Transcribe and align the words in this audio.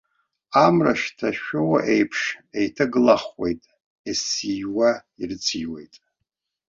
Амра 0.65 0.93
шҭашәо 1.01 1.75
еиԥш 1.93 2.21
еиҭагылахуеит, 2.59 3.61
ес-ииуа 4.09 4.89
ирыциуеит. 5.21 5.93